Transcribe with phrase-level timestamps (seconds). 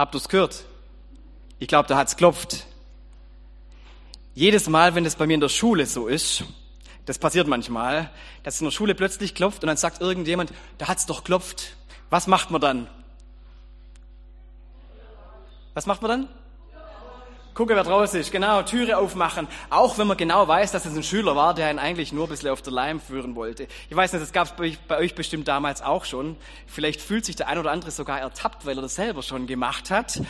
[0.00, 0.64] Habt ihr's gehört?
[1.58, 2.64] Ich glaube, da hat's klopft.
[4.34, 6.44] Jedes Mal, wenn es bei mir in der Schule so ist,
[7.04, 8.10] das passiert manchmal,
[8.42, 11.76] dass es in der Schule plötzlich klopft und dann sagt irgendjemand, da hat's doch klopft.
[12.08, 12.86] Was macht man dann?
[15.74, 16.28] Was macht man dann?
[17.54, 18.30] Gucke, wer draußen ist.
[18.30, 19.48] Genau, Türe aufmachen.
[19.70, 22.30] Auch wenn man genau weiß, dass es ein Schüler war, der ihn eigentlich nur ein
[22.30, 23.66] bisschen auf der Leim führen wollte.
[23.88, 26.36] Ich weiß nicht, das gab es bei, bei, euch bestimmt damals auch schon.
[26.66, 29.90] Vielleicht fühlt sich der ein oder andere sogar ertappt, weil er das selber schon gemacht
[29.90, 30.20] hat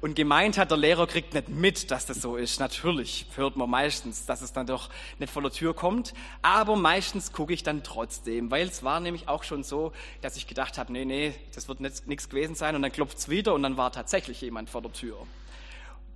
[0.00, 2.60] und gemeint hat, der Lehrer kriegt nicht mit, dass das so ist.
[2.60, 4.88] Natürlich hört man meistens, dass es dann doch
[5.18, 9.28] nicht vor der Tür kommt, aber meistens gucke ich dann trotzdem, weil es war nämlich
[9.28, 12.82] auch schon so, dass ich gedacht habe, nee, nee, das wird nichts gewesen sein und
[12.82, 15.16] dann klopft es wieder und dann war tatsächlich jemand vor der Tür.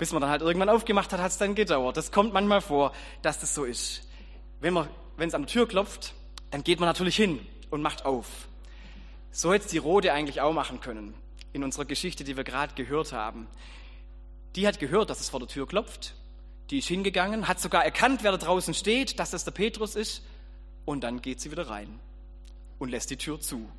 [0.02, 1.96] Bis man dann halt irgendwann aufgemacht hat, hat es dann gedauert.
[1.96, 2.92] Das kommt manchmal vor,
[3.22, 4.02] dass das so ist.
[4.60, 6.12] Wenn man, wenn es an der Tür klopft,
[6.50, 7.38] dann geht man natürlich hin
[7.70, 8.26] und macht auf.
[9.30, 11.14] So hätte die Rode eigentlich auch machen können
[11.52, 13.46] in unserer Geschichte, die wir gerade gehört haben.
[14.56, 16.16] Die hat gehört, dass es vor der Tür klopft.
[16.70, 20.24] Die ist hingegangen, hat sogar erkannt, wer da draußen steht, dass das der Petrus ist.
[20.84, 22.00] Und dann geht sie wieder rein
[22.80, 23.70] und lässt die Tür zu.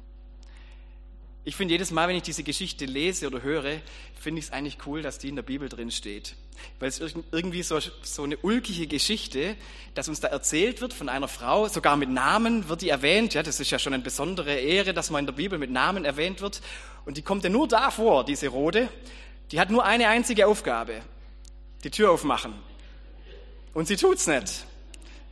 [1.46, 3.82] Ich finde jedes Mal, wenn ich diese Geschichte lese oder höre,
[4.18, 6.36] finde ich es eigentlich cool, dass die in der Bibel drin steht.
[6.80, 9.58] Weil es irgendwie so, so eine ulkige Geschichte,
[9.94, 13.34] dass uns da erzählt wird von einer Frau, sogar mit Namen wird die erwähnt.
[13.34, 16.06] Ja, das ist ja schon eine besondere Ehre, dass man in der Bibel mit Namen
[16.06, 16.62] erwähnt wird.
[17.06, 18.88] Und die kommt ja nur da vor, diese Rode.
[19.52, 21.02] Die hat nur eine einzige Aufgabe.
[21.84, 22.54] Die Tür aufmachen.
[23.74, 24.66] Und sie tut's nicht.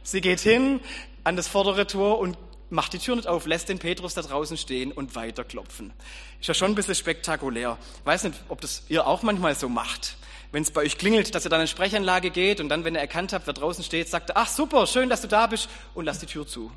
[0.04, 0.82] Sie geht hin
[1.24, 2.38] an das vordere Tor und
[2.72, 5.94] macht die Tür nicht auf, lässt den Petrus da draußen stehen und weiter klopfen.
[6.40, 7.78] Ist ja schon ein bisschen spektakulär.
[8.06, 10.18] Weiß nicht, ob das ihr auch manchmal so macht.
[10.52, 13.02] Wenn es bei euch klingelt, dass ihr dann in Sprechanlage geht und dann, wenn ihr
[13.02, 16.06] erkannt habt, wer draußen steht, sagt er, ach super, schön, dass du da bist und
[16.06, 16.72] lasst die Tür zu.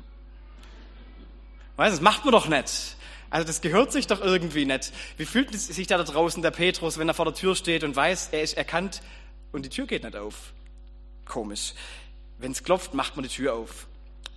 [1.77, 2.95] Weiß, das macht man doch nicht.
[3.29, 4.93] Also das gehört sich doch irgendwie nicht.
[5.17, 7.95] Wie fühlt sich da, da draußen der Petrus, wenn er vor der Tür steht und
[7.95, 9.01] weiß, er ist erkannt
[9.51, 10.53] und die Tür geht nicht auf?
[11.25, 11.73] Komisch.
[12.37, 13.87] Wenn es klopft, macht man die Tür auf.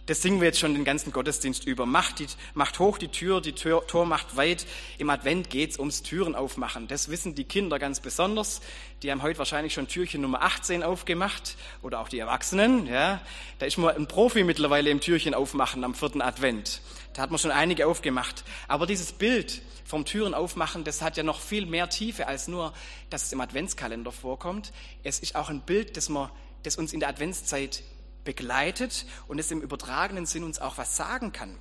[0.08, 1.84] Das singen wir jetzt schon den ganzen Gottesdienst über.
[1.84, 4.64] Macht, die, macht hoch die Tür, die Tür, Tor macht weit.
[4.96, 6.88] Im Advent geht's ums Türen aufmachen.
[6.88, 8.62] Das wissen die Kinder ganz besonders.
[9.02, 11.58] Die haben heute wahrscheinlich schon Türchen Nummer 18 aufgemacht.
[11.82, 12.86] Oder auch die Erwachsenen.
[12.86, 13.20] Ja.
[13.58, 16.80] Da ist man ein Profi mittlerweile im Türchen aufmachen am vierten Advent.
[17.12, 18.44] Da hat man schon einige aufgemacht.
[18.66, 22.72] Aber dieses Bild vom Türen aufmachen, das hat ja noch viel mehr Tiefe als nur,
[23.10, 24.72] dass es im Adventskalender vorkommt.
[25.02, 26.30] Es ist auch ein Bild, das, man,
[26.62, 27.82] das uns in der Adventszeit
[28.28, 31.56] begleitet und es im übertragenen Sinn uns auch was sagen kann.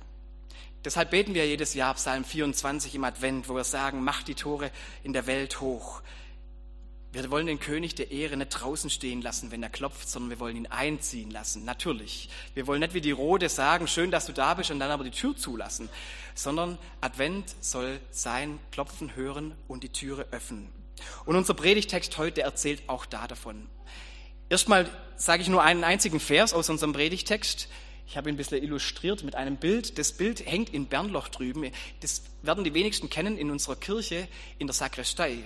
[0.84, 4.70] Deshalb beten wir jedes Jahr Psalm 24 im Advent, wo wir sagen, mach die Tore
[5.02, 6.02] in der Welt hoch.
[7.10, 10.40] Wir wollen den König der Ehre nicht draußen stehen lassen, wenn er klopft, sondern wir
[10.40, 11.64] wollen ihn einziehen lassen.
[11.64, 12.28] Natürlich.
[12.52, 15.04] Wir wollen nicht wie die Rode sagen, schön, dass du da bist und dann aber
[15.04, 15.88] die Tür zulassen,
[16.34, 20.70] sondern Advent soll sein, klopfen, hören und die Türe öffnen.
[21.24, 23.70] Und unser Predigtext heute erzählt auch da davon.
[24.48, 27.68] Erstmal sage ich nur einen einzigen Vers aus unserem Predigtext.
[28.06, 29.98] Ich habe ihn ein bisschen illustriert mit einem Bild.
[29.98, 31.70] Das Bild hängt in Bernloch drüben.
[32.00, 34.26] Das werden die wenigsten kennen in unserer Kirche
[34.58, 35.38] in der Sakristei.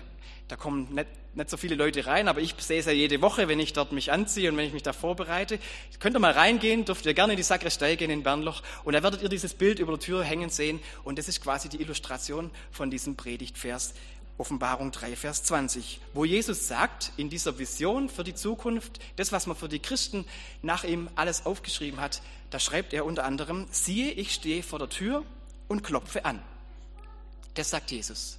[0.46, 3.48] Da kommen nicht, nicht so viele Leute rein, aber ich sehe es ja jede Woche,
[3.48, 5.58] wenn ich dort mich anziehe und wenn ich mich da vorbereite.
[5.98, 9.02] Könnt ihr mal reingehen, dürft ihr gerne in die Sakristei gehen in Bernloch und da
[9.02, 12.50] werdet ihr dieses Bild über der Tür hängen sehen und das ist quasi die Illustration
[12.70, 13.94] von diesem Predigtvers,
[14.42, 19.46] Offenbarung 3, Vers 20, wo Jesus sagt, in dieser Vision für die Zukunft, das, was
[19.46, 20.24] man für die Christen
[20.62, 24.88] nach ihm alles aufgeschrieben hat, da schreibt er unter anderem, siehe, ich stehe vor der
[24.88, 25.22] Tür
[25.68, 26.42] und klopfe an.
[27.54, 28.36] Das sagt Jesus.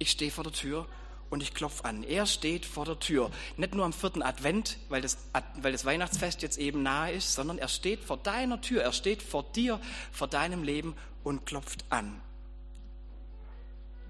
[0.00, 0.88] Ich stehe vor der Tür
[1.30, 2.02] und ich klopfe an.
[2.02, 3.30] Er steht vor der Tür.
[3.56, 5.16] Nicht nur am vierten Advent, weil das,
[5.62, 8.82] weil das Weihnachtsfest jetzt eben nahe ist, sondern er steht vor deiner Tür.
[8.82, 9.78] Er steht vor dir,
[10.10, 12.20] vor deinem Leben und klopft an.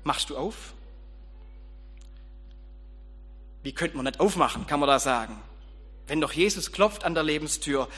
[0.03, 0.73] Machst du auf?
[3.67, 5.43] Wie könnte man nicht aufmachen, kann man da sagen?
[6.07, 7.89] Wenn doch Jesus klopft an der Lebenstür.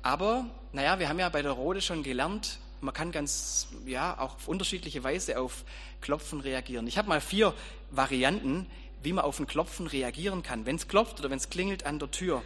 [0.00, 4.36] Aber, naja, wir haben ja bei der Rode schon gelernt, man kann ganz, ja, auch
[4.36, 5.66] auf unterschiedliche Weise auf
[6.00, 6.86] Klopfen reagieren.
[6.86, 7.52] Ich habe mal vier
[7.90, 8.66] Varianten,
[9.02, 11.98] wie man auf ein Klopfen reagieren kann, wenn es klopft oder wenn es klingelt an
[11.98, 12.42] der Tür.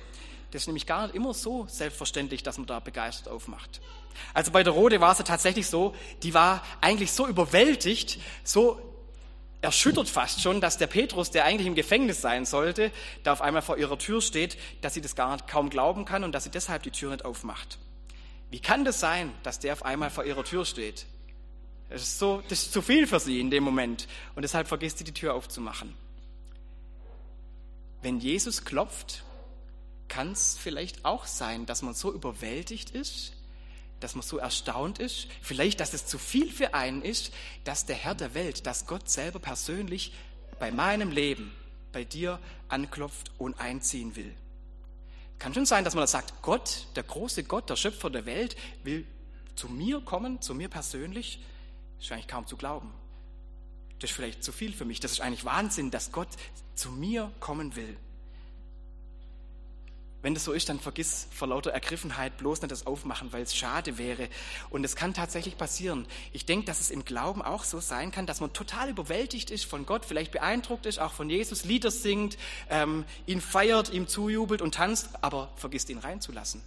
[0.50, 3.80] Das ist nämlich gar nicht immer so selbstverständlich, dass man da begeistert aufmacht.
[4.34, 8.80] Also bei der Rode war es ja tatsächlich so, die war eigentlich so überwältigt, so
[9.66, 12.92] erschüttert fast schon, dass der Petrus, der eigentlich im Gefängnis sein sollte,
[13.24, 16.32] da auf einmal vor ihrer Tür steht, dass sie das gar kaum glauben kann und
[16.32, 17.78] dass sie deshalb die Tür nicht aufmacht.
[18.50, 21.06] Wie kann das sein, dass der auf einmal vor ihrer Tür steht?
[21.90, 24.98] Das ist, so, das ist zu viel für sie in dem Moment und deshalb vergisst
[24.98, 25.94] sie die Tür aufzumachen.
[28.02, 29.24] Wenn Jesus klopft,
[30.06, 33.32] kann es vielleicht auch sein, dass man so überwältigt ist,
[34.00, 37.32] dass man so erstaunt ist, vielleicht, dass es zu viel für einen ist,
[37.64, 40.12] dass der Herr der Welt, dass Gott selber persönlich
[40.58, 41.52] bei meinem Leben
[41.92, 42.38] bei dir
[42.68, 44.34] anklopft und einziehen will.
[45.38, 48.56] Kann schon sein, dass man da sagt, Gott, der große Gott, der Schöpfer der Welt,
[48.84, 49.06] will
[49.54, 51.40] zu mir kommen, zu mir persönlich.
[52.00, 52.92] Ist eigentlich kaum zu glauben.
[53.98, 55.00] Das ist vielleicht zu viel für mich.
[55.00, 56.28] Das ist eigentlich Wahnsinn, dass Gott
[56.74, 57.96] zu mir kommen will.
[60.22, 63.54] Wenn das so ist, dann vergiss vor lauter Ergriffenheit bloß nicht das Aufmachen, weil es
[63.54, 64.28] schade wäre.
[64.70, 66.06] Und es kann tatsächlich passieren.
[66.32, 69.66] Ich denke, dass es im Glauben auch so sein kann, dass man total überwältigt ist
[69.66, 72.38] von Gott, vielleicht beeindruckt ist, auch von Jesus, Lieder singt,
[72.70, 76.62] ähm, ihn feiert, ihm zujubelt und tanzt, aber vergisst ihn reinzulassen.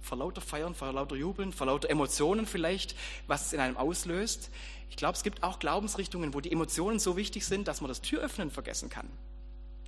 [0.00, 2.94] Vor lauter Feiern, vor lauter Jubeln, vor lauter Emotionen vielleicht,
[3.26, 4.50] was es in einem auslöst.
[4.90, 8.02] Ich glaube, es gibt auch Glaubensrichtungen, wo die Emotionen so wichtig sind, dass man das
[8.02, 9.08] Türöffnen vergessen kann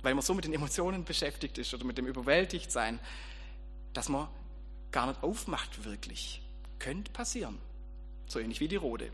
[0.03, 2.99] weil man so mit den Emotionen beschäftigt ist oder mit dem Überwältigtsein,
[3.93, 4.27] dass man
[4.91, 6.41] gar nicht aufmacht wirklich.
[6.79, 7.57] Könnte passieren.
[8.27, 9.11] So ähnlich wie die Rode.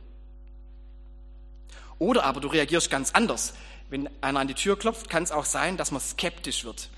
[2.00, 3.54] Oder aber du reagierst ganz anders.
[3.89, 6.89] Wenn einer an die Tür klopft, kann es auch sein, dass man skeptisch wird.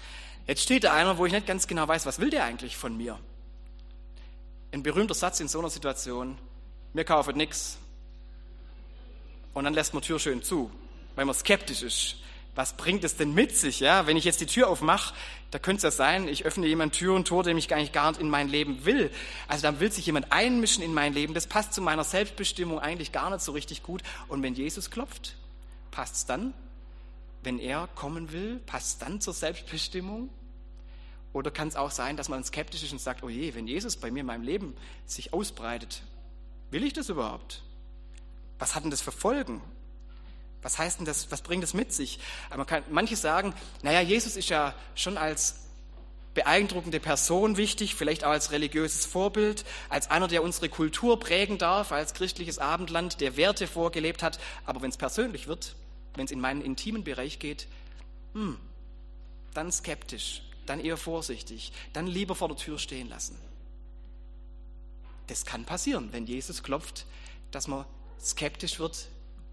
[0.48, 2.98] Jetzt steht da einer, wo ich nicht ganz genau weiß, was will der eigentlich von
[2.98, 3.20] mir?
[4.72, 6.38] Ein berühmter Satz in so einer Situation,
[6.94, 7.78] mir kaufen nichts.
[9.54, 10.70] Und dann lässt man Tür schön zu,
[11.16, 12.18] weil man skeptisch ist
[12.60, 13.80] was bringt es denn mit sich?
[13.80, 15.14] Ja, wenn ich jetzt die Tür aufmache,
[15.50, 18.20] da könnte es ja sein, ich öffne jemand Tür und Tor, gar nicht, gar nicht
[18.20, 19.12] in mein Leben will.
[19.48, 21.34] Also dann will sich jemand einmischen in mein Leben.
[21.34, 24.04] Das passt zu meiner Selbstbestimmung eigentlich gar nicht so richtig gut.
[24.28, 25.38] Und wenn Jesus klopft,
[25.90, 26.54] passt es dann?
[27.44, 30.28] Wenn er kommen will, passt es dann zur Selbstbestimmung?
[31.32, 33.96] Oder kann es auch sein, dass man skeptisch ist und sagt, oh je, wenn Jesus
[33.96, 36.02] bei mir in meinem Leben sich ausbreitet,
[36.72, 37.64] will ich das überhaupt?
[38.58, 39.62] Was hat denn das für Folgen?
[40.62, 42.20] Was heißt denn das, was bringt das mit sich?
[42.50, 45.56] Aber kann, manche sagen, naja, Jesus ist ja schon als
[46.34, 51.92] beeindruckende Person wichtig, vielleicht auch als religiöses Vorbild, als einer, der unsere Kultur prägen darf,
[51.92, 54.40] als christliches Abendland, der Werte vorgelebt hat.
[54.66, 55.76] Aber wenn es persönlich wird,
[56.16, 57.68] wenn es in meinen intimen Bereich geht,
[58.34, 58.58] hm,
[59.54, 63.38] dann skeptisch, dann eher vorsichtig, dann lieber vor der Tür stehen lassen.
[65.28, 67.06] Das kann passieren, wenn Jesus klopft,
[67.52, 67.86] dass man
[68.20, 69.08] skeptisch wird,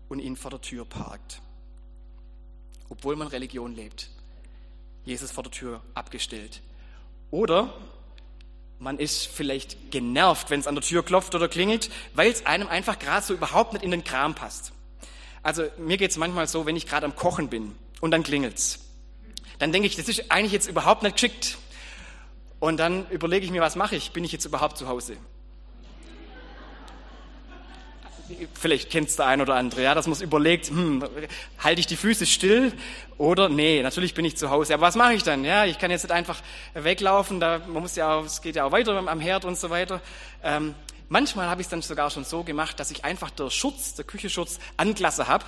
[0.08, 1.41] und ihn vor der Tür parkt.
[2.88, 4.11] Obwohl man Religion lebt.
[5.05, 6.62] Jesus vor der Tür abgestellt.
[7.31, 7.73] Oder
[8.79, 12.69] man ist vielleicht genervt, wenn es an der Tür klopft oder klingelt, weil es einem
[12.69, 14.73] einfach gerade so überhaupt nicht in den Kram passt.
[15.43, 18.81] Also mir geht es manchmal so, wenn ich gerade am Kochen bin und dann klingelt's.
[19.59, 21.59] Dann denke ich, das ist eigentlich jetzt überhaupt nicht geschickt.
[22.59, 24.11] Und dann überlege ich mir, was mache ich?
[24.12, 25.17] Bin ich jetzt überhaupt zu Hause?
[28.55, 31.05] Vielleicht kennt es der ein oder andere, ja, dass man es überlegt, hm,
[31.58, 32.73] halte ich die Füße still
[33.19, 34.75] oder nee, natürlich bin ich zu Hause.
[34.75, 35.44] Aber was mache ich dann?
[35.44, 36.40] Ja, ich kann jetzt nicht einfach
[36.75, 39.70] weglaufen, da, man muss ja auch, es geht ja auch weiter am Herd und so
[39.70, 40.00] weiter.
[40.43, 40.75] Ähm,
[41.08, 44.05] Manchmal habe ich es dann sogar schon so gemacht, dass ich einfach der Schutz, der
[44.05, 45.44] Küchenschutz angelassen habe,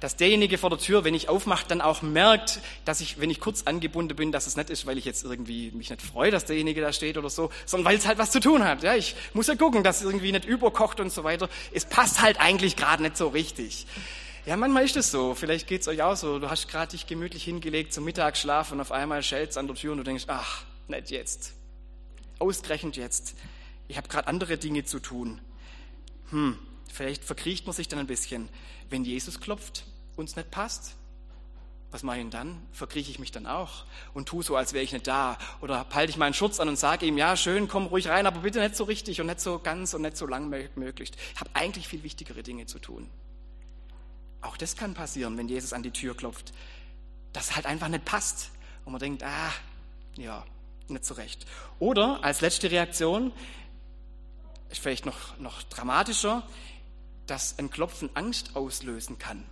[0.00, 3.38] dass derjenige vor der Tür, wenn ich aufmache, dann auch merkt, dass ich, wenn ich
[3.38, 6.44] kurz angebunden bin, dass es nicht ist, weil ich jetzt irgendwie mich nicht freue, dass
[6.44, 8.82] derjenige da steht oder so, sondern weil es halt was zu tun hat.
[8.82, 11.48] Ja, ich muss ja gucken, dass es irgendwie nicht überkocht und so weiter.
[11.72, 13.86] Es passt halt eigentlich gerade nicht so richtig.
[14.44, 15.34] Ja, manchmal ist es so.
[15.34, 16.40] Vielleicht geht es euch auch so.
[16.40, 19.92] Du hast gerade dich gemütlich hingelegt zum Mittagsschlaf und auf einmal schellt an der Tür
[19.92, 21.52] und du denkst, ach, nicht jetzt.
[22.40, 23.36] Ausgerechnet jetzt
[23.88, 25.40] ich habe gerade andere Dinge zu tun.
[26.30, 26.58] Hm,
[26.92, 28.48] vielleicht verkriecht man sich dann ein bisschen.
[28.90, 29.84] Wenn Jesus klopft,
[30.16, 30.96] uns nicht passt,
[31.90, 32.62] was mache ich denn dann?
[32.72, 35.38] Verkrieche ich mich dann auch und tue so, als wäre ich nicht da?
[35.60, 38.40] Oder halte ich meinen Schutz an und sage ihm, ja, schön, komm ruhig rein, aber
[38.40, 41.12] bitte nicht so richtig und nicht so ganz und nicht so lang möglich.
[41.34, 43.08] Ich habe eigentlich viel wichtigere Dinge zu tun.
[44.42, 46.52] Auch das kann passieren, wenn Jesus an die Tür klopft,
[47.32, 48.50] dass es halt einfach nicht passt.
[48.84, 49.52] Und man denkt, ah,
[50.16, 50.44] ja,
[50.88, 51.46] nicht so recht.
[51.78, 53.32] Oder als letzte Reaktion,
[54.70, 56.42] ist vielleicht noch, noch dramatischer,
[57.26, 59.44] dass ein Klopfen Angst auslösen kann.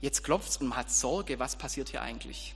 [0.00, 2.54] Jetzt klopft es und man hat Sorge, was passiert hier eigentlich?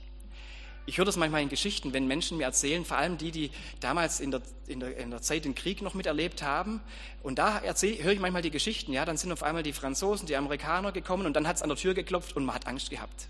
[0.87, 4.19] Ich höre das manchmal in Geschichten, wenn Menschen mir erzählen, vor allem die, die damals
[4.19, 6.79] in der, in der, in der Zeit den Krieg noch miterlebt haben.
[7.23, 10.27] Und da erzähl, höre ich manchmal die Geschichten, ja, dann sind auf einmal die Franzosen,
[10.27, 12.91] die Amerikaner gekommen und dann hat es an der Tür geklopft und man hat Angst
[12.91, 13.29] gehabt.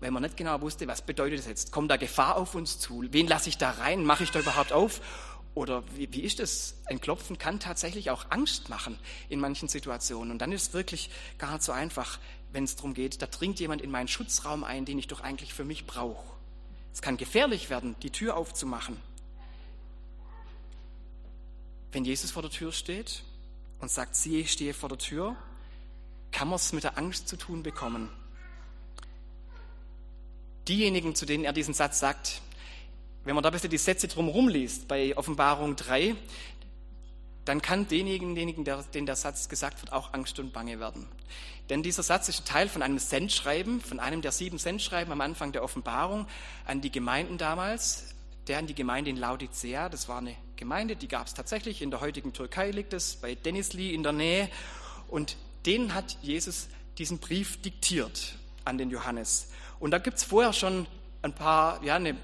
[0.00, 1.72] Weil man nicht genau wusste, was bedeutet das jetzt?
[1.72, 3.04] Kommt da Gefahr auf uns zu?
[3.10, 4.04] Wen lasse ich da rein?
[4.04, 5.00] Mache ich da überhaupt auf?
[5.54, 6.76] Oder wie, wie ist es?
[6.86, 10.32] Ein Klopfen kann tatsächlich auch Angst machen in manchen Situationen.
[10.32, 12.18] Und dann ist es wirklich gar nicht so einfach,
[12.52, 15.54] wenn es darum geht, da dringt jemand in meinen Schutzraum ein, den ich doch eigentlich
[15.54, 16.24] für mich brauche.
[16.92, 18.96] Es kann gefährlich werden, die Tür aufzumachen.
[21.92, 23.22] Wenn Jesus vor der Tür steht
[23.80, 25.36] und sagt, siehe, ich stehe vor der Tür,
[26.32, 28.10] kann man es mit der Angst zu tun bekommen.
[30.66, 32.40] Diejenigen, zu denen er diesen Satz sagt,
[33.24, 36.14] wenn man da ein bisschen die Sätze drumherum liest, bei Offenbarung 3,
[37.44, 41.06] dann kann denjenigen, der, den der Satz gesagt wird, auch Angst und Bange werden.
[41.70, 45.52] Denn dieser Satz ist Teil von einem Sendschreiben, von einem der sieben Sendschreiben am Anfang
[45.52, 46.26] der Offenbarung
[46.66, 48.14] an die Gemeinden damals,
[48.46, 49.88] der an die Gemeinde in Laodicea.
[49.88, 51.80] Das war eine Gemeinde, die gab es tatsächlich.
[51.80, 54.50] In der heutigen Türkei liegt es, bei Denizli in der Nähe.
[55.08, 59.50] Und denen hat Jesus diesen Brief diktiert an den Johannes.
[59.80, 60.86] Und da gibt es vorher schon
[61.22, 62.16] ein paar, ja, eine,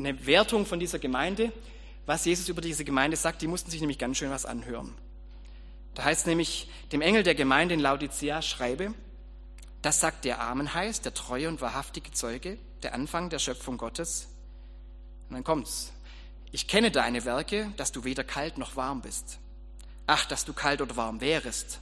[0.00, 1.52] eine Wertung von dieser Gemeinde,
[2.06, 3.42] was Jesus über diese Gemeinde sagt.
[3.42, 4.94] Die mussten sich nämlich ganz schön was anhören.
[5.94, 8.94] Da heißt nämlich, dem Engel der Gemeinde in Laodicea schreibe,
[9.82, 14.28] das sagt der Amen heißt, der treue und wahrhaftige Zeuge, der Anfang der Schöpfung Gottes.
[15.28, 15.92] Und dann kommt's.
[16.52, 19.38] Ich kenne deine Werke, dass du weder kalt noch warm bist.
[20.06, 21.80] Ach, dass du kalt oder warm wärest.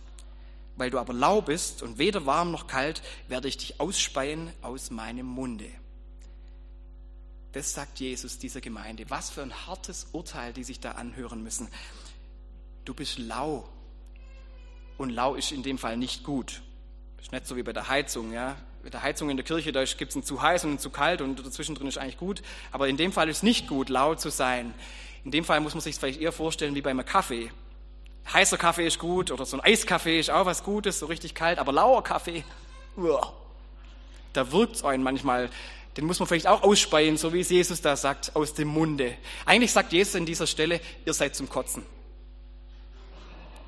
[0.77, 4.91] Weil du aber lau bist und weder warm noch kalt, werde ich dich ausspeien aus
[4.91, 5.71] meinem Munde.
[7.53, 9.05] Das sagt Jesus dieser Gemeinde.
[9.09, 11.69] Was für ein hartes Urteil, die sich da anhören müssen.
[12.85, 13.69] Du bist lau.
[14.99, 16.63] Und lau ist in dem Fall nicht gut.
[17.21, 18.57] Ist nicht so wie bei der Heizung, ja.
[18.83, 20.91] Mit der Heizung in der Kirche, da gibt es ein zu heiß und ein zu
[20.91, 22.43] kalt und dazwischen drin ist eigentlich gut.
[22.71, 24.73] Aber in dem Fall ist es nicht gut, lau zu sein.
[25.25, 27.51] In dem Fall muss man sich vielleicht eher vorstellen wie bei einem Kaffee.
[28.33, 31.59] Heißer Kaffee ist gut oder so ein Eiskaffee ist auch was Gutes, so richtig kalt,
[31.59, 32.45] aber lauer Kaffee,
[32.97, 33.33] uah,
[34.33, 35.51] da wirkt es einen manchmal
[35.99, 39.17] den muss man vielleicht auch ausspeien, so wie es Jesus da sagt, aus dem Munde.
[39.45, 41.85] Eigentlich sagt Jesus an dieser Stelle, ihr seid zum Kotzen.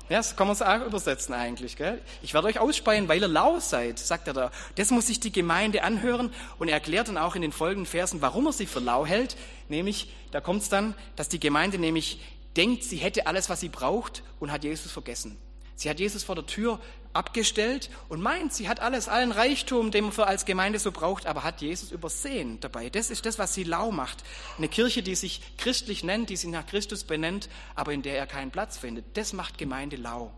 [0.07, 1.75] Ja, das kann man so auch übersetzen eigentlich.
[1.75, 2.01] Gell?
[2.21, 4.51] Ich werde euch ausspeien, weil ihr lau seid, sagt er da.
[4.75, 8.21] Das muss sich die Gemeinde anhören und er erklärt dann auch in den folgenden Versen,
[8.21, 9.35] warum er sie für lau hält.
[9.67, 12.21] Nämlich, da kommt es dann, dass die Gemeinde nämlich
[12.55, 15.37] denkt, sie hätte alles, was sie braucht und hat Jesus vergessen.
[15.75, 16.79] Sie hat Jesus vor der Tür
[17.13, 21.25] abgestellt und meint, sie hat alles, allen Reichtum, den man für als Gemeinde so braucht,
[21.25, 22.89] aber hat Jesus übersehen dabei.
[22.89, 24.23] Das ist das, was sie lau macht.
[24.57, 28.27] Eine Kirche, die sich christlich nennt, die sich nach Christus benennt, aber in der er
[28.27, 29.05] keinen Platz findet.
[29.17, 30.31] Das macht Gemeinde lau.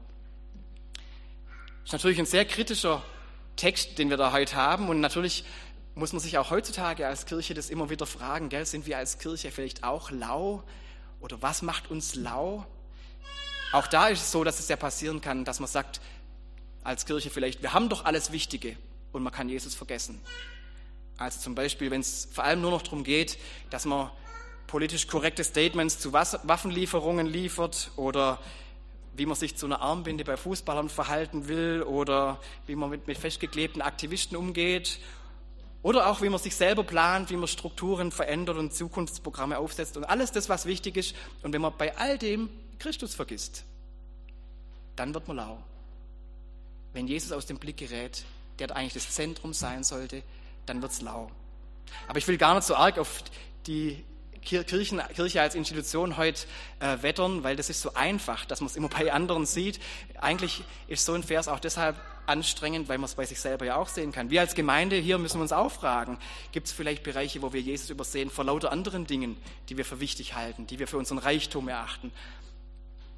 [1.84, 3.04] Das ist natürlich ein sehr kritischer
[3.56, 5.44] Text, den wir da heute haben und natürlich
[5.96, 8.66] muss man sich auch heutzutage als Kirche das immer wieder fragen, gell?
[8.66, 10.64] sind wir als Kirche vielleicht auch lau
[11.20, 12.66] oder was macht uns lau?
[13.74, 16.02] Auch da ist es so, dass es ja passieren kann, dass man sagt,
[16.84, 18.76] als Kirche vielleicht, wir haben doch alles Wichtige
[19.12, 20.20] und man kann Jesus vergessen.
[21.18, 23.38] Also zum Beispiel, wenn es vor allem nur noch darum geht,
[23.70, 24.10] dass man
[24.68, 28.40] politisch korrekte Statements zu Waffenlieferungen liefert oder
[29.16, 33.82] wie man sich zu einer Armbinde bei Fußballern verhalten will oder wie man mit, festgeklebten
[33.82, 35.00] Aktivisten umgeht
[35.84, 40.06] oder auch wie man sich selber plant, wie man Strukturen verändert und Zukunftsprogramme aufsetzt und
[40.06, 41.16] alles das, was wichtig ist.
[41.44, 42.50] Und wenn man bei all dem
[42.80, 43.66] Christus vergisst,
[44.96, 45.64] dann wird man lau
[46.94, 48.24] wenn Jesus aus dem Blick gerät,
[48.60, 50.24] der eigentlich das Zentrum sein sollte,
[50.66, 51.30] dann wird es lau.
[52.08, 53.24] Aber ich will gar nicht so arg auf
[53.68, 54.04] die
[54.44, 56.46] Kirchen, Kirche als Institution heute
[56.80, 59.80] äh, wettern, weil das ist so einfach, dass man es immer bei anderen sieht.
[60.20, 61.96] Eigentlich ist so ein Vers auch deshalb
[62.26, 64.30] anstrengend, weil man es bei sich selber ja auch sehen kann.
[64.30, 66.20] Wir als Gemeinde hier müssen uns auch fragen,
[66.52, 69.38] gibt es vielleicht Bereiche, wo wir Jesus übersehen vor lauter anderen Dingen,
[69.70, 72.12] die wir für wichtig halten, die wir für unseren Reichtum erachten?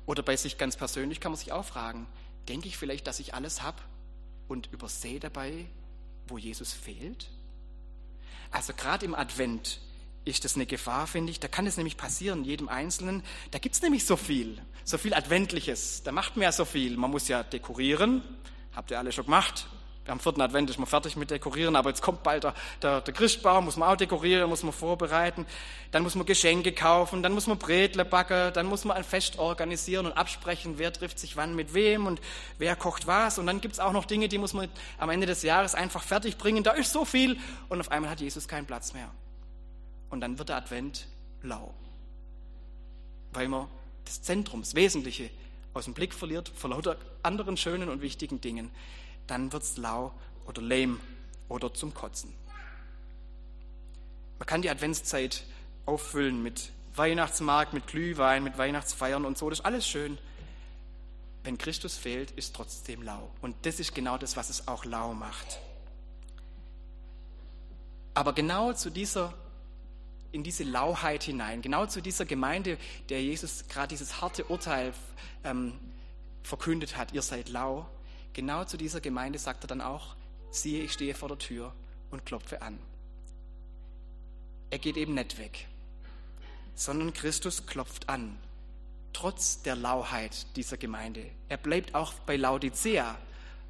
[0.06, 2.08] Oder bei sich ganz persönlich kann man sich auch fragen,
[2.48, 3.82] denke ich vielleicht, dass ich alles habe
[4.48, 5.66] und übersehe dabei,
[6.28, 7.30] wo Jesus fehlt?
[8.52, 9.80] Also gerade im Advent
[10.24, 11.40] ist das eine Gefahr, finde ich.
[11.40, 13.24] Da kann es nämlich passieren, jedem Einzelnen.
[13.52, 16.04] Da gibt es nämlich so viel, so viel Adventliches.
[16.04, 16.98] Da macht man ja so viel.
[16.98, 18.24] Man muss ja dekorieren,
[18.74, 19.68] habt ihr alle schon gemacht
[20.08, 23.14] am vierten Advent ist man fertig mit Dekorieren, aber jetzt kommt bald der, der, der,
[23.14, 25.46] Christbaum, muss man auch dekorieren, muss man vorbereiten,
[25.92, 29.40] dann muss man Geschenke kaufen, dann muss man Bretle backen, dann muss man ein Fest
[29.40, 32.22] organisieren und absprechen, wer trifft sich wann mit wem und
[32.58, 33.40] wer kocht was.
[33.40, 34.70] Und dann gibt es auch noch Dinge, die muss man
[35.00, 37.38] am Ende des Jahres einfach fertig bringen, da ist so viel
[37.70, 39.10] und auf einmal hat Jesus keinen Platz mehr.
[40.10, 41.08] Und dann wird der Advent
[41.42, 41.74] lau,
[43.34, 43.68] weil man
[44.06, 45.32] das Zentrum, das Wesentliche
[45.74, 48.72] aus dem Blick verliert vor lauter anderen schönen und wichtigen Dingen
[49.28, 50.14] dann wird es lau
[50.46, 51.00] oder lame
[51.50, 52.34] oder zum Kotzen.
[54.40, 55.44] Man kann die Adventszeit
[55.86, 59.50] auffüllen mit Weihnachtsmarkt, mit Glühwein, mit Weihnachtsfeiern und so.
[59.50, 60.18] Das ist alles schön.
[61.44, 63.30] Wenn Christus fehlt, ist trotzdem lau.
[63.42, 65.60] Und das ist genau das, was es auch lau macht.
[68.14, 69.34] Aber genau zu dieser,
[70.32, 72.78] in diese Lauheit hinein, genau zu dieser Gemeinde,
[73.10, 74.94] der Jesus gerade dieses harte Urteil
[75.44, 75.74] ähm,
[76.44, 77.86] verkündet hat, ihr seid lau,
[78.36, 80.14] Genau zu dieser Gemeinde sagt er dann auch,
[80.52, 81.74] siehe, ich stehe vor der Tür
[82.12, 82.78] und klopfe an.
[84.72, 85.70] Er geht eben nicht weg,
[86.76, 88.38] sondern Christus klopft an,
[89.14, 91.26] trotz der Lauheit dieser Gemeinde.
[91.48, 93.18] Er bleibt auch bei Laodicea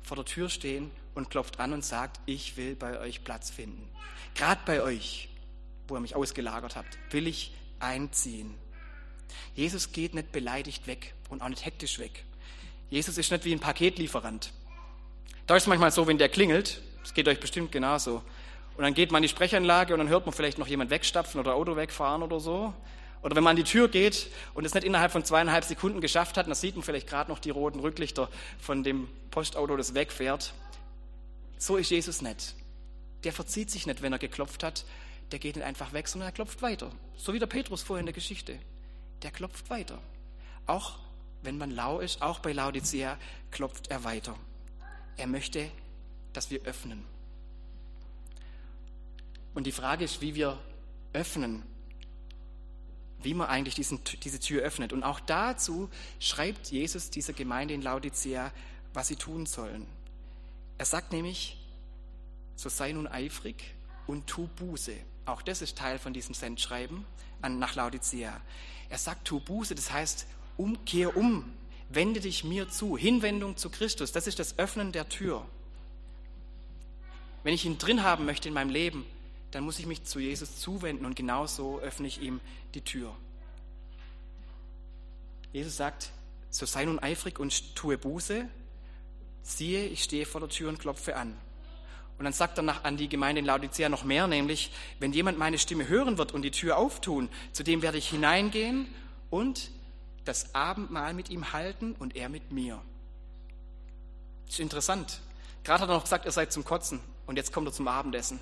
[0.01, 3.87] vor der Tür stehen und klopft an und sagt, ich will bei euch Platz finden.
[4.33, 5.29] Gerade bei euch,
[5.87, 8.55] wo ihr mich ausgelagert habt, will ich einziehen.
[9.53, 12.25] Jesus geht nicht beleidigt weg und auch nicht hektisch weg.
[12.89, 14.51] Jesus ist nicht wie ein Paketlieferant.
[15.47, 18.23] Da ist es manchmal so, wenn der klingelt, das geht euch bestimmt genauso,
[18.77, 21.39] und dann geht man in die Sprechanlage und dann hört man vielleicht noch jemand wegstapfen
[21.39, 22.73] oder Auto wegfahren oder so.
[23.21, 26.37] Oder wenn man an die Tür geht und es nicht innerhalb von zweieinhalb Sekunden geschafft
[26.37, 30.53] hat, dann sieht man vielleicht gerade noch die roten Rücklichter von dem Postauto, das wegfährt.
[31.57, 32.53] So ist Jesus nicht.
[33.23, 34.85] Der verzieht sich nicht, wenn er geklopft hat.
[35.31, 36.91] Der geht nicht einfach weg, sondern er klopft weiter.
[37.15, 38.59] So wie der Petrus vorher in der Geschichte.
[39.23, 39.97] Der klopft weiter.
[40.67, 40.99] Auch
[41.45, 43.17] wenn man lau ist, auch bei Laodicea
[43.51, 44.35] klopft er weiter.
[45.17, 45.69] Er möchte,
[46.33, 47.03] dass wir öffnen.
[49.53, 50.59] Und die Frage ist, wie wir
[51.13, 51.63] öffnen,
[53.21, 54.93] wie man eigentlich diesen, diese Tür öffnet.
[54.93, 58.51] Und auch dazu schreibt Jesus dieser Gemeinde in Laodicea,
[58.93, 59.87] was sie tun sollen.
[60.77, 61.57] Er sagt nämlich,
[62.55, 63.73] so sei nun eifrig
[64.07, 64.93] und tu Buße.
[65.25, 67.05] Auch das ist Teil von diesem Sendschreiben
[67.41, 68.39] nach Laodicea.
[68.89, 71.51] Er sagt, tu Buße, das heißt, umkehr um,
[71.89, 74.11] wende dich mir zu, Hinwendung zu Christus.
[74.11, 75.45] Das ist das Öffnen der Tür.
[77.43, 79.05] Wenn ich ihn drin haben möchte in meinem Leben,
[79.51, 82.41] dann muss ich mich zu Jesus zuwenden und genauso öffne ich ihm
[82.73, 83.15] die Tür.
[85.53, 86.11] Jesus sagt,
[86.49, 88.47] so sei nun eifrig und tue Buße.
[89.43, 91.37] Siehe, ich stehe vor der Tür und klopfe an.
[92.17, 95.59] Und dann sagt er an die Gemeinde in Laodicea noch mehr, nämlich, wenn jemand meine
[95.59, 98.87] Stimme hören wird und die Tür auftun, zu dem werde ich hineingehen
[99.29, 99.69] und
[100.25, 102.81] das Abendmahl mit ihm halten und er mit mir.
[104.45, 105.21] Das ist interessant.
[105.63, 108.39] Gerade hat er noch gesagt, ihr seid zum Kotzen und jetzt kommt er zum Abendessen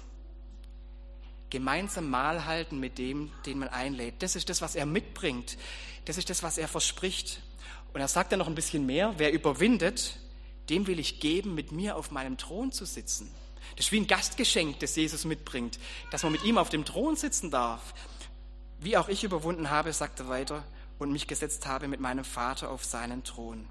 [1.54, 4.16] gemeinsam Mahl halten mit dem, den man einlädt.
[4.24, 5.56] Das ist das, was er mitbringt.
[6.06, 7.44] Das ist das, was er verspricht.
[7.94, 10.18] Und er sagt dann noch ein bisschen mehr, wer überwindet,
[10.72, 13.32] dem will ich geben, mit mir auf meinem Thron zu sitzen.
[13.76, 15.78] Das ist wie ein Gastgeschenk, das Jesus mitbringt,
[16.10, 17.94] dass man mit ihm auf dem Thron sitzen darf.
[18.80, 20.64] Wie auch ich überwunden habe, sagt er weiter,
[21.04, 23.68] und mich gesetzt habe mit meinem Vater auf seinen Thron.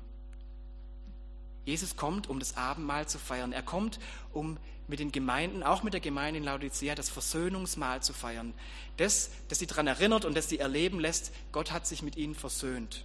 [1.65, 3.53] Jesus kommt, um das Abendmahl zu feiern.
[3.53, 4.01] Er kommt,
[4.33, 4.59] um
[4.89, 8.53] mit den Gemeinden, auch mit der Gemeinde in Laodicea, das Versöhnungsmahl zu feiern.
[8.97, 12.35] Das, das sie daran erinnert und das sie erleben lässt, Gott hat sich mit ihnen
[12.35, 13.05] versöhnt.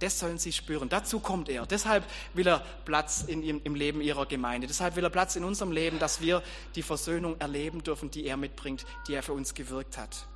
[0.00, 0.88] Das sollen sie spüren.
[0.88, 1.66] Dazu kommt er.
[1.66, 4.66] Deshalb will er Platz in, im Leben ihrer Gemeinde.
[4.66, 6.42] Deshalb will er Platz in unserem Leben, dass wir
[6.74, 10.26] die Versöhnung erleben dürfen, die er mitbringt, die er für uns gewirkt hat.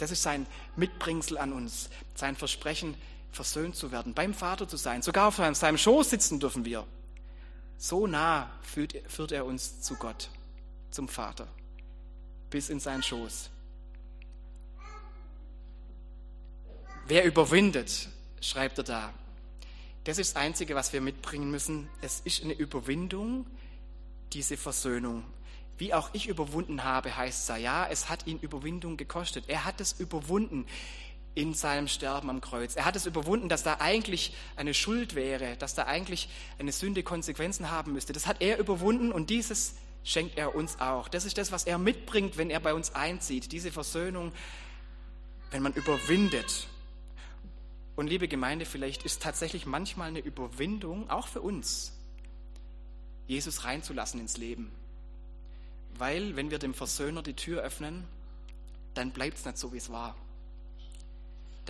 [0.00, 2.94] Das ist sein Mitbringsel an uns, sein Versprechen,
[3.32, 5.02] versöhnt zu werden, beim Vater zu sein.
[5.02, 6.86] Sogar auf seinem Schoß sitzen dürfen wir.
[7.76, 10.30] So nah führt, führt er uns zu Gott,
[10.90, 11.46] zum Vater,
[12.48, 13.50] bis in seinen Schoß.
[17.06, 18.08] Wer überwindet,
[18.40, 19.14] schreibt er da.
[20.04, 21.90] Das ist das Einzige, was wir mitbringen müssen.
[22.00, 23.46] Es ist eine Überwindung,
[24.32, 25.24] diese Versöhnung.
[25.80, 29.46] Wie auch ich überwunden habe, heißt es ja, es hat ihn Überwindung gekostet.
[29.48, 30.66] Er hat es überwunden
[31.34, 32.76] in seinem Sterben am Kreuz.
[32.76, 37.02] Er hat es überwunden, dass da eigentlich eine Schuld wäre, dass da eigentlich eine Sünde
[37.02, 38.12] Konsequenzen haben müsste.
[38.12, 41.08] Das hat er überwunden und dieses schenkt er uns auch.
[41.08, 43.50] Das ist das, was er mitbringt, wenn er bei uns einzieht.
[43.50, 44.32] Diese Versöhnung,
[45.50, 46.68] wenn man überwindet.
[47.96, 51.94] Und liebe Gemeinde, vielleicht ist tatsächlich manchmal eine Überwindung, auch für uns,
[53.26, 54.70] Jesus reinzulassen ins Leben.
[55.98, 58.04] Weil, wenn wir dem Versöhner die Tür öffnen,
[58.94, 60.16] dann bleibt es nicht so, wie es war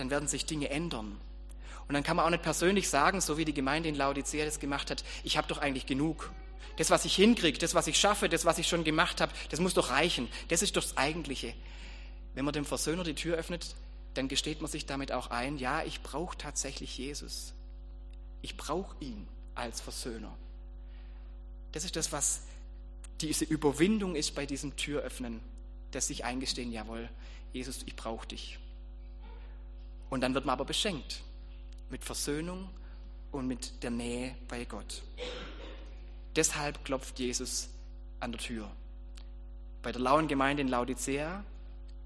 [0.01, 1.15] dann werden sich Dinge ändern.
[1.87, 4.59] Und dann kann man auch nicht persönlich sagen, so wie die Gemeinde in Laodicea das
[4.59, 6.31] gemacht hat, ich habe doch eigentlich genug.
[6.77, 9.59] Das, was ich hinkriege, das, was ich schaffe, das, was ich schon gemacht habe, das
[9.59, 10.27] muss doch reichen.
[10.47, 11.53] Das ist doch das Eigentliche.
[12.33, 13.75] Wenn man dem Versöhner die Tür öffnet,
[14.13, 17.53] dann gesteht man sich damit auch ein, ja, ich brauche tatsächlich Jesus.
[18.41, 20.35] Ich brauche ihn als Versöhner.
[21.73, 22.41] Das ist das, was
[23.21, 25.41] diese Überwindung ist bei diesem Türöffnen,
[25.91, 27.09] dass sich eingestehen, jawohl,
[27.53, 28.59] Jesus, ich brauche dich.
[30.09, 31.21] Und dann wird man aber beschenkt
[31.89, 32.69] mit Versöhnung
[33.31, 35.03] und mit der Nähe bei Gott.
[36.35, 37.69] Deshalb klopft Jesus
[38.19, 38.69] an der Tür.
[39.81, 41.43] Bei der lauen Gemeinde in Laodicea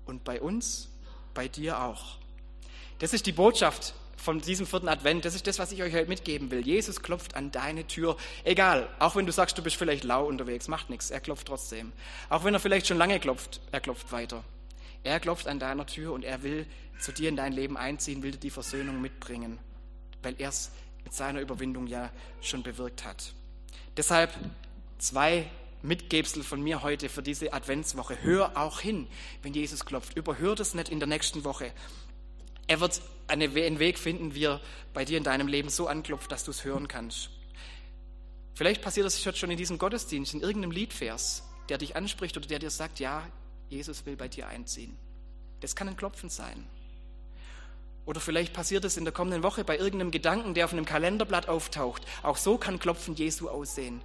[0.06, 0.90] und bei uns,
[1.34, 2.18] bei dir auch.
[3.00, 3.94] Das ist die Botschaft
[4.26, 5.24] von diesem vierten Advent.
[5.24, 6.66] Das ist das, was ich euch heute mitgeben will.
[6.66, 8.18] Jesus klopft an deine Tür.
[8.44, 11.12] Egal, auch wenn du sagst, du bist vielleicht lau unterwegs, macht nichts.
[11.12, 11.94] Er klopft trotzdem.
[12.30, 14.44] Auch wenn er vielleicht schon lange klopft, er klopft weiter.
[15.04, 16.66] Er klopft an deiner Tür und er will
[17.00, 19.60] zu dir in dein Leben einziehen, will dir die Versöhnung mitbringen,
[20.24, 20.72] weil er es
[21.04, 22.10] mit seiner Überwindung ja
[22.42, 23.34] schon bewirkt hat.
[23.96, 24.34] Deshalb
[24.98, 25.46] zwei
[25.84, 28.18] Mitgebsel von mir heute für diese Adventswoche.
[28.24, 29.08] Hör auch hin,
[29.44, 30.18] wenn Jesus klopft.
[30.18, 31.72] Überhör das nicht in der nächsten Woche.
[32.68, 34.62] Er wird einen Weg finden, wie er
[34.94, 37.30] bei dir in deinem Leben so anklopft, dass du es hören kannst.
[38.54, 42.60] Vielleicht passiert das schon in diesem Gottesdienst, in irgendeinem Liedvers, der dich anspricht oder der
[42.60, 43.28] dir sagt, ja,
[43.70, 44.98] Jesus will bei dir einziehen.
[45.60, 46.66] Das kann ein Klopfen sein.
[48.06, 51.50] Oder vielleicht passiert es in der kommenden Woche bei irgendeinem Gedanken, der auf einem Kalenderblatt
[51.50, 52.04] auftaucht.
[52.22, 54.02] Auch so kann Klopfen Jesu aussehen.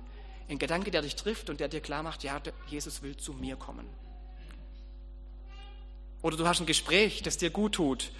[0.48, 3.56] Ein Gedanke, der dich trifft und der dir klar macht, ja, Jesus will zu mir
[3.56, 3.86] kommen.
[6.22, 8.10] Oder du hast ein Gespräch, das dir gut tut,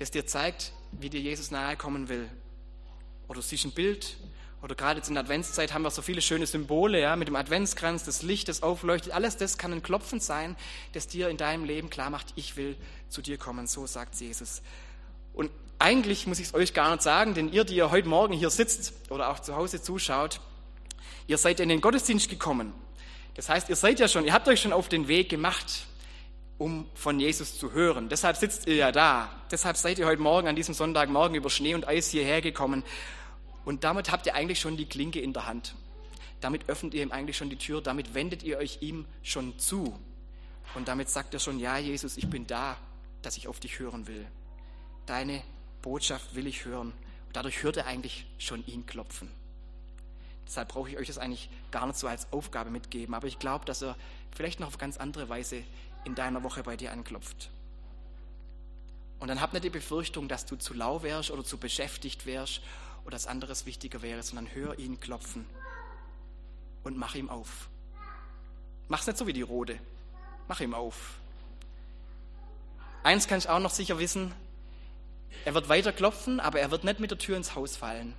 [0.00, 2.28] das dir zeigt, wie dir Jesus nahe kommen will.
[3.28, 4.16] Oder du siehst ein Bild,
[4.62, 7.36] oder gerade jetzt in der Adventszeit haben wir so viele schöne Symbole, ja, mit dem
[7.36, 9.12] Adventskranz, das Licht, das aufleuchtet.
[9.12, 10.56] Alles das kann ein Klopfen sein,
[10.94, 12.76] das dir in deinem Leben klar macht, ich will
[13.08, 13.66] zu dir kommen.
[13.66, 14.62] So sagt Jesus.
[15.32, 18.34] Und eigentlich muss ich es euch gar nicht sagen, denn ihr, die ihr heute Morgen
[18.34, 20.40] hier sitzt oder auch zu Hause zuschaut,
[21.26, 22.74] ihr seid in den Gottesdienst gekommen.
[23.34, 25.86] Das heißt, ihr seid ja schon, ihr habt euch schon auf den Weg gemacht,
[26.60, 28.10] um von Jesus zu hören.
[28.10, 29.30] Deshalb sitzt ihr ja da.
[29.50, 32.84] Deshalb seid ihr heute Morgen an diesem Sonntagmorgen über Schnee und Eis hierher gekommen.
[33.64, 35.74] Und damit habt ihr eigentlich schon die Klinke in der Hand.
[36.42, 39.98] Damit öffnet ihr ihm eigentlich schon die Tür, damit wendet ihr euch ihm schon zu.
[40.74, 42.76] Und damit sagt er schon, ja Jesus, ich bin da,
[43.22, 44.26] dass ich auf dich hören will.
[45.06, 45.42] Deine
[45.80, 46.88] Botschaft will ich hören.
[47.26, 49.30] Und dadurch hört er eigentlich schon ihn klopfen.
[50.46, 53.14] Deshalb brauche ich euch das eigentlich gar nicht so als Aufgabe mitgeben.
[53.14, 53.96] Aber ich glaube, dass er
[54.36, 55.62] vielleicht noch auf ganz andere Weise
[56.04, 57.50] in deiner Woche bei dir anklopft.
[59.18, 62.62] Und dann hab nicht die Befürchtung, dass du zu lau wärst oder zu beschäftigt wärst
[63.02, 65.46] oder dass anderes wichtiger wäre, sondern hör ihn klopfen
[66.84, 67.68] und mach ihm auf.
[68.88, 69.78] Mach's nicht so wie die Rode.
[70.48, 71.16] Mach ihm auf.
[73.02, 74.34] Eins kann ich auch noch sicher wissen,
[75.44, 78.14] er wird weiter klopfen, aber er wird nicht mit der Tür ins Haus fallen.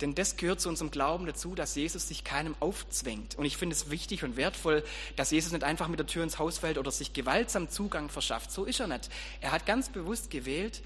[0.00, 3.34] Denn das gehört zu unserem Glauben dazu, dass Jesus sich keinem aufzwängt.
[3.36, 4.82] Und ich finde es wichtig und wertvoll,
[5.16, 8.50] dass Jesus nicht einfach mit der Tür ins Haus fällt oder sich gewaltsam Zugang verschafft.
[8.50, 9.10] So ist er nicht.
[9.40, 10.82] Er hat ganz bewusst gewählt,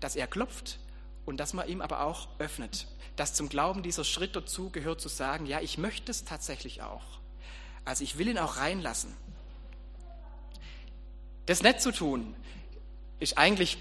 [0.00, 0.78] dass er klopft
[1.24, 2.86] und dass man ihm aber auch öffnet.
[3.16, 7.04] Dass zum Glauben dieser Schritt dazu gehört zu sagen, ja, ich möchte es tatsächlich auch.
[7.84, 9.14] Also ich will ihn auch reinlassen.
[11.46, 12.34] Das nicht zu tun,
[13.18, 13.78] ist eigentlich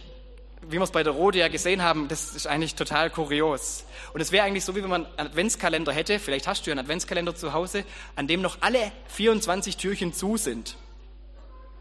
[0.62, 3.86] wie wir es bei der Rode ja gesehen haben, das ist eigentlich total kurios.
[4.14, 6.74] Und es wäre eigentlich so, wie wenn man einen Adventskalender hätte, vielleicht hast du ja
[6.74, 10.76] einen Adventskalender zu Hause, an dem noch alle 24 Türchen zu sind.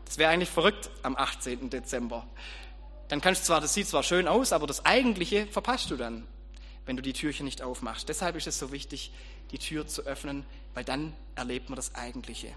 [0.05, 1.71] Das wäre eigentlich verrückt am 18.
[1.71, 2.27] Dezember.
[3.09, 6.27] Dann kannst du zwar, das sieht zwar schön aus, aber das Eigentliche verpasst du dann,
[6.85, 8.09] wenn du die Türchen nicht aufmachst.
[8.09, 9.13] Deshalb ist es so wichtig,
[9.51, 12.49] die Tür zu öffnen, weil dann erlebt man das Eigentliche.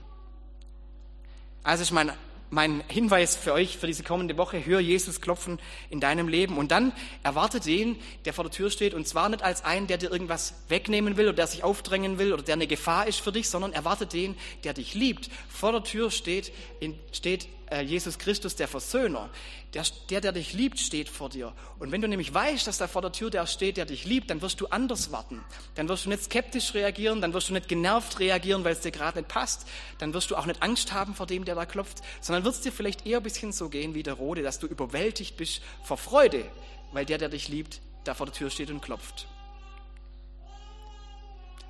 [1.64, 2.14] Also ich meine,
[2.50, 5.60] mein Hinweis für euch für diese kommende Woche, hör Jesus klopfen
[5.90, 6.92] in deinem Leben und dann
[7.24, 10.54] erwarte den, der vor der Tür steht und zwar nicht als einen, der dir irgendwas
[10.68, 13.74] wegnehmen will oder der sich aufdrängen will oder der eine Gefahr ist für dich, sondern
[13.74, 15.30] erwarte den, der dich liebt.
[15.50, 17.48] Vor der Tür steht, in, steht
[17.82, 19.30] Jesus Christus, der Versöhner.
[19.74, 21.54] Der, der, der dich liebt, steht vor dir.
[21.78, 24.30] Und wenn du nämlich weißt, dass da vor der Tür der steht, der dich liebt,
[24.32, 25.44] dann wirst du anders warten.
[25.76, 28.92] Dann wirst du nicht skeptisch reagieren, dann wirst du nicht genervt reagieren, weil es dir
[28.92, 29.68] gerade nicht passt.
[30.00, 32.62] Dann wirst du auch nicht Angst haben vor dem, der da klopft, sondern wird es
[32.62, 35.98] dir vielleicht eher ein bisschen so gehen wie der Rode, dass du überwältigt bist vor
[35.98, 36.46] Freude,
[36.92, 39.28] weil der, der dich liebt, da vor der Tür steht und klopft.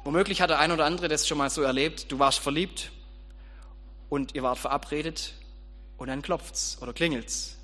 [0.05, 2.09] Womöglich hat der ein oder andere das schon mal so erlebt.
[2.09, 2.89] Du warst verliebt
[4.07, 5.33] und ihr wart verabredet
[5.99, 7.57] und dann klopft's oder klingelt's.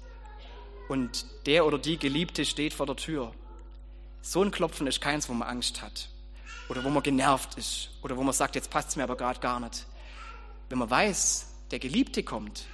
[0.87, 3.33] Und der oder die Geliebte steht vor der Tür.
[4.21, 6.09] So ein Klopfen ist keins, wo man Angst hat.
[6.69, 7.89] Oder wo man genervt ist.
[8.03, 9.85] Oder wo man sagt, jetzt passt's mir aber gerade gar nicht.
[10.69, 12.65] Wenn man weiß, der Geliebte kommt,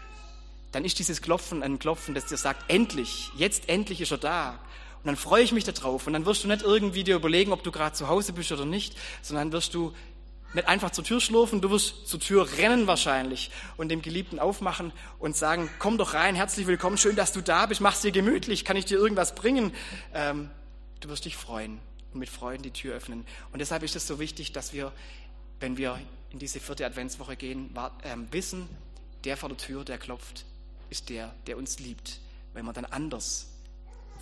[0.71, 4.52] dann ist dieses Klopfen ein Klopfen, das dir sagt, endlich, jetzt endlich ist er da.
[5.04, 6.08] Und dann freue ich mich darauf.
[6.08, 8.65] Und dann wirst du nicht irgendwie dir überlegen, ob du gerade zu Hause bist oder
[8.65, 9.93] nicht, sondern wirst du
[10.54, 14.92] nicht einfach zur Tür schlurfen, du wirst zur Tür rennen wahrscheinlich und dem Geliebten aufmachen
[15.20, 18.66] und sagen, komm doch rein, herzlich willkommen, schön, dass du da bist, mach's dir gemütlich,
[18.66, 19.74] kann ich dir irgendwas bringen?
[20.14, 20.50] Ähm,
[21.00, 21.80] du wirst dich freuen
[22.14, 23.26] und mit Freuden die Tür öffnen.
[23.52, 24.92] Und deshalb ist es so wichtig, dass wir,
[25.60, 26.00] wenn wir
[26.32, 28.68] in diese vierte Adventswoche gehen, ähm, wissen,
[29.24, 30.46] der vor der Tür, der klopft,
[30.90, 32.20] ist der, der uns liebt,
[32.54, 33.48] wenn man dann anders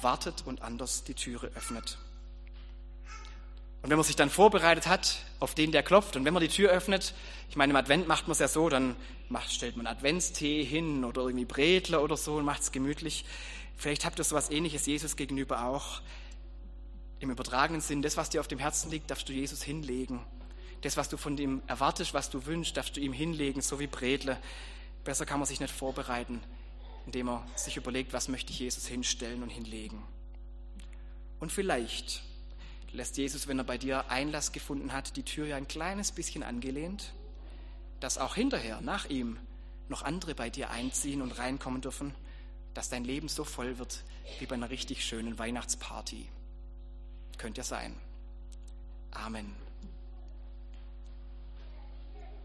[0.01, 1.97] wartet und anders die Türe öffnet.
[3.81, 6.49] Und wenn man sich dann vorbereitet hat auf den, der klopft, und wenn man die
[6.49, 7.13] Tür öffnet,
[7.49, 8.95] ich meine, im Advent macht man es ja so, dann
[9.29, 13.25] macht, stellt man Adventstee hin oder irgendwie Bredler oder so und macht es gemütlich.
[13.77, 16.01] Vielleicht habt ihr so etwas ähnliches Jesus gegenüber auch.
[17.21, 20.19] Im übertragenen Sinn, das, was dir auf dem Herzen liegt, darfst du Jesus hinlegen.
[20.81, 23.87] Das, was du von ihm erwartest, was du wünschst, darfst du ihm hinlegen, so wie
[23.87, 24.37] Bredle.
[25.03, 26.41] Besser kann man sich nicht vorbereiten,
[27.05, 30.01] indem er sich überlegt, was möchte ich Jesus hinstellen und hinlegen.
[31.39, 32.23] Und vielleicht
[32.93, 36.43] lässt Jesus, wenn er bei dir Einlass gefunden hat, die Tür ja ein kleines bisschen
[36.43, 37.13] angelehnt,
[37.99, 39.37] dass auch hinterher, nach ihm,
[39.87, 42.13] noch andere bei dir einziehen und reinkommen dürfen,
[42.73, 44.03] dass dein Leben so voll wird
[44.39, 46.29] wie bei einer richtig schönen Weihnachtsparty.
[47.37, 47.95] Könnte ja sein.
[49.11, 49.68] Amen.